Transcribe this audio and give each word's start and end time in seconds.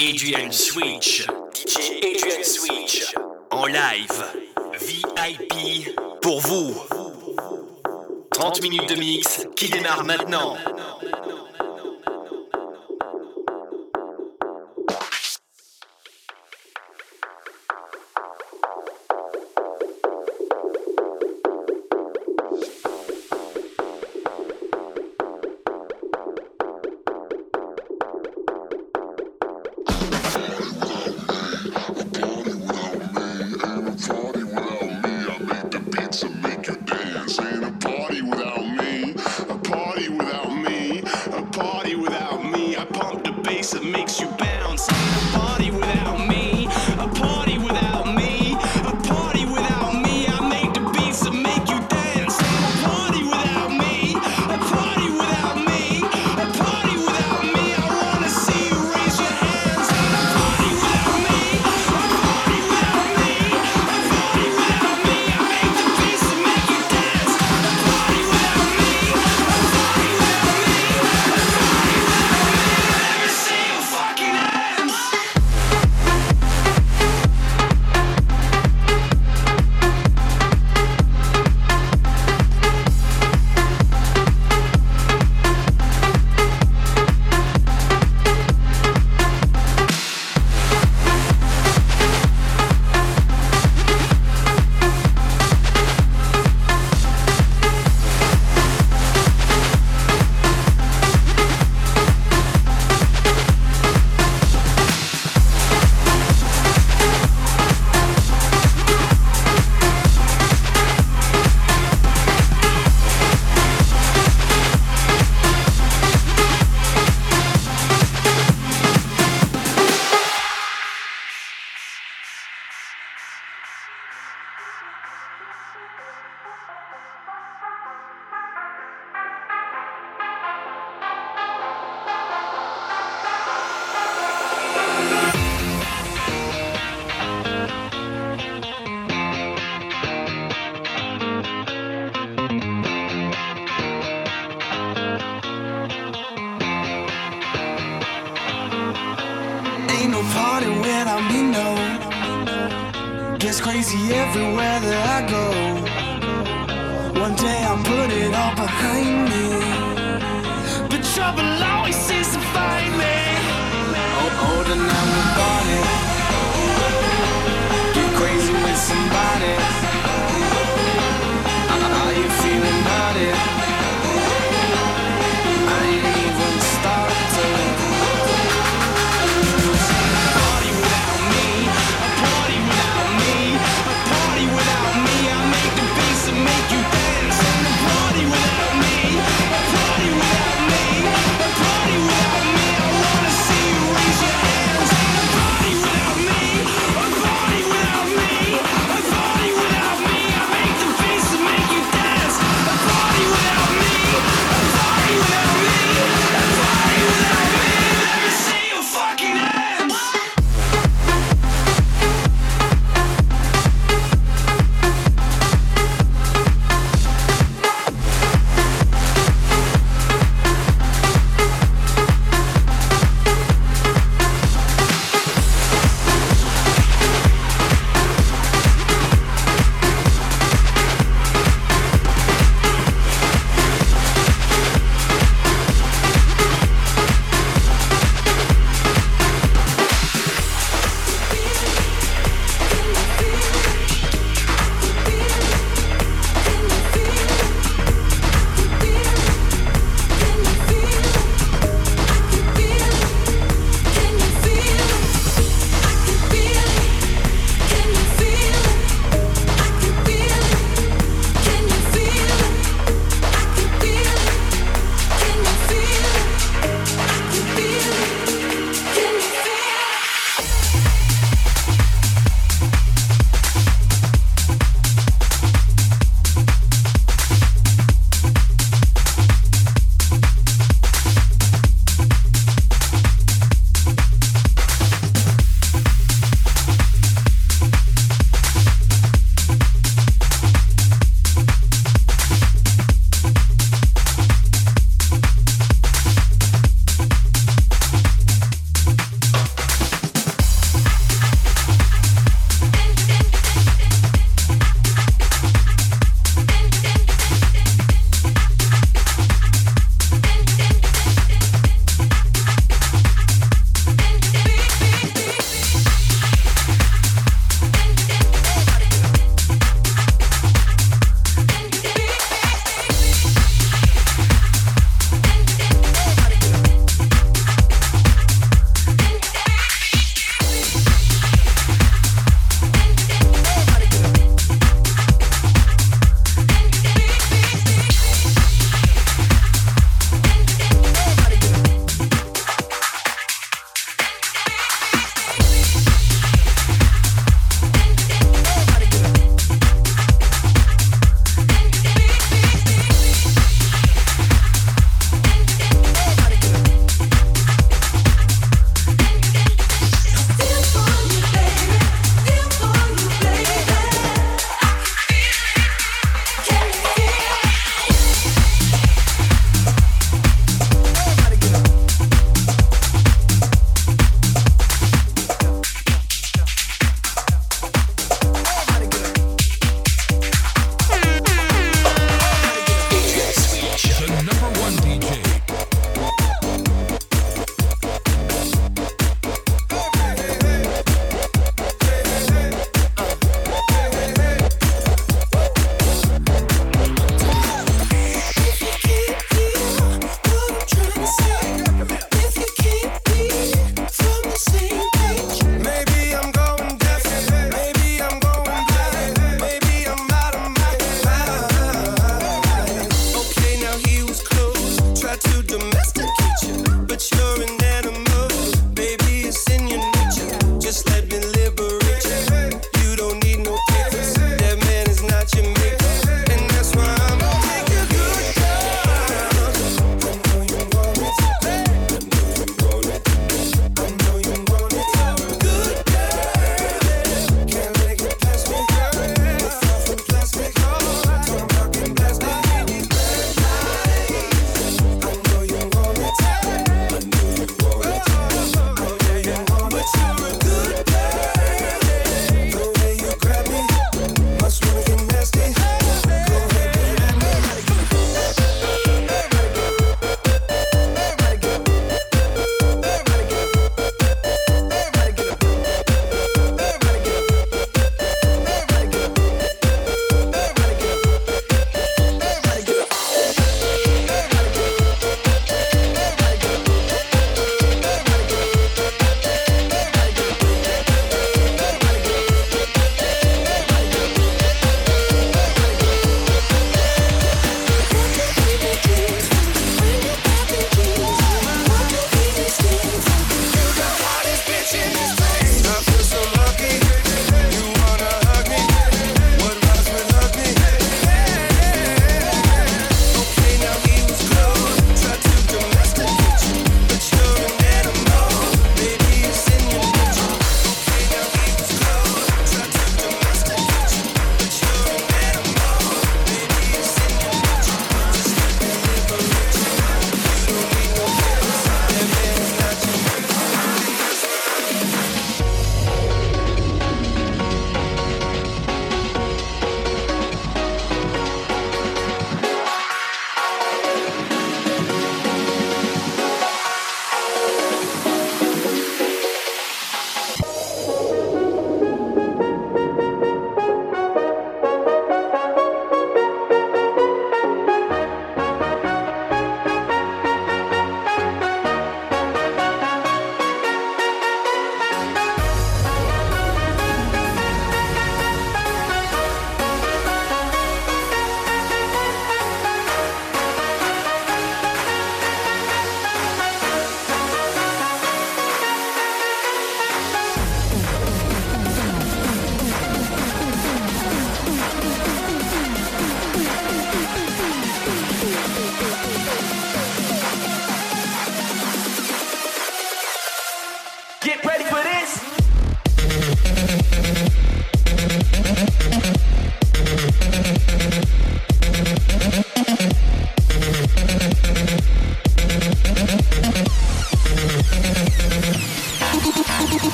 Adrian 0.00 0.52
Switch, 0.52 1.26
DJ 1.52 1.98
Adrian 2.04 2.44
Switch, 2.44 3.12
en 3.50 3.66
live, 3.66 4.24
VIP, 4.80 5.92
pour 6.22 6.40
vous. 6.40 6.72
30 8.30 8.62
minutes 8.62 8.88
de 8.90 8.94
mix 8.94 9.44
qui 9.56 9.68
démarre 9.68 10.04
maintenant. 10.04 10.56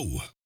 go. 0.00 0.39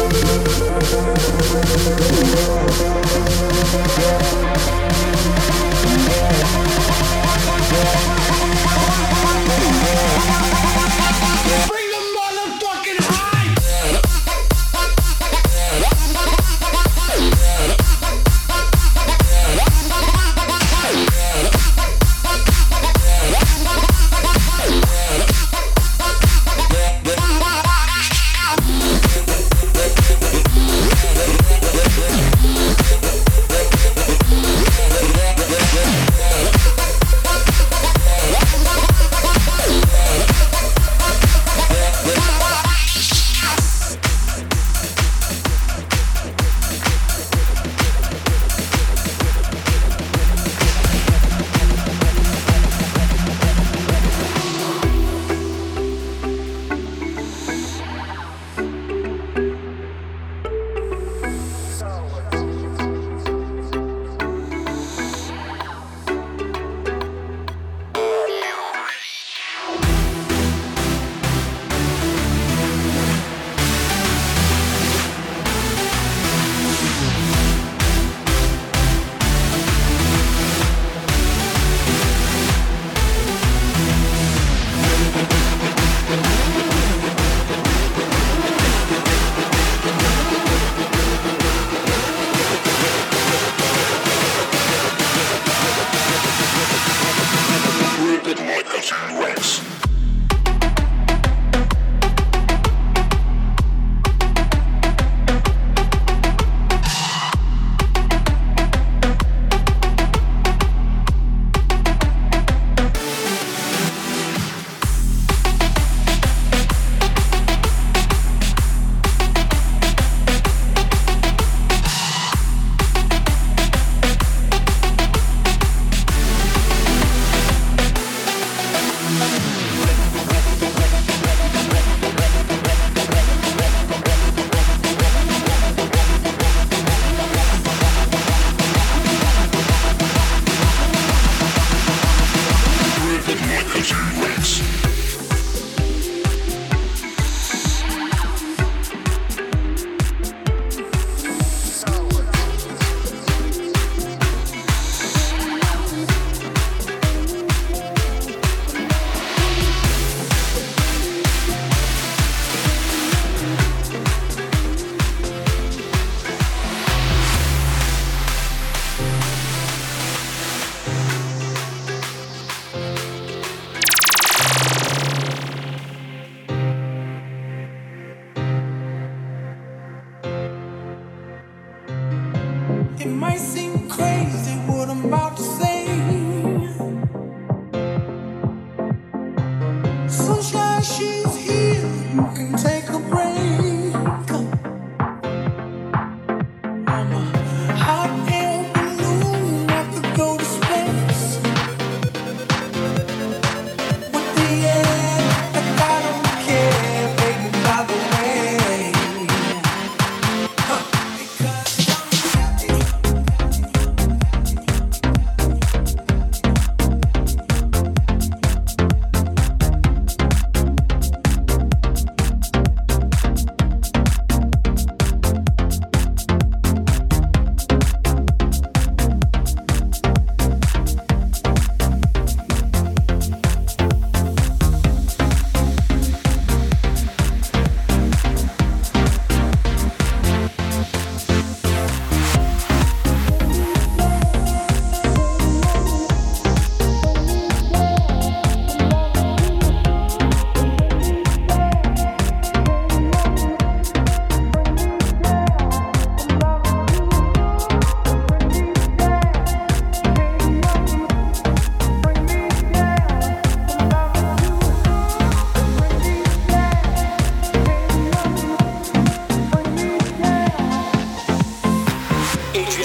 Yeah. 0.00 0.40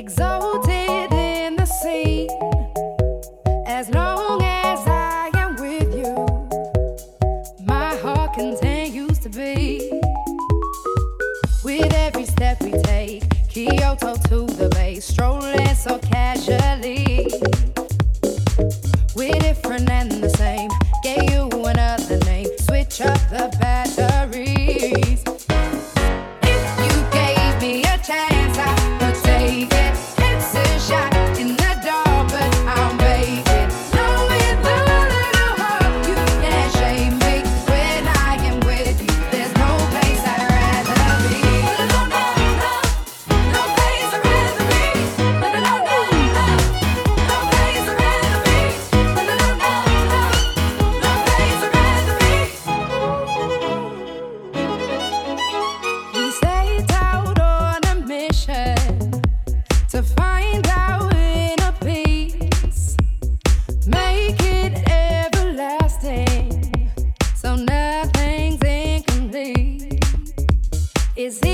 exalted 0.00 1.12
in 1.12 1.56
the 1.56 1.66
scene, 1.66 2.30
as 3.66 3.90
long 3.90 4.40
as 4.42 4.80
I 4.86 5.30
am 5.34 5.56
with 5.56 5.94
you. 5.94 6.14
My 7.66 7.94
heart 7.96 8.32
continues 8.32 9.18
to 9.18 9.28
be 9.28 9.92
with 11.62 11.92
every 11.92 12.24
step 12.24 12.62
we 12.62 12.72
take. 12.84 13.24
Kyoto 13.50 14.14
to 14.30 14.46
the 14.46 14.70
bay, 14.70 15.00
strolling 15.00 15.74
so 15.74 15.98
casual. 15.98 16.69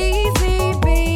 easy, 0.06 0.72
baby. 0.80 1.15